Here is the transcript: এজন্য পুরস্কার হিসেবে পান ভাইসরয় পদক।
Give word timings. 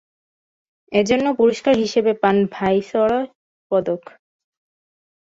এজন্য 0.91 1.25
পুরস্কার 1.39 1.73
হিসেবে 1.75 2.11
পান 2.21 2.37
ভাইসরয় 2.53 3.27
পদক। 3.71 4.01